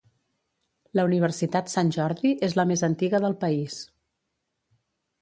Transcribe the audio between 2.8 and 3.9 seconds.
antiga del país.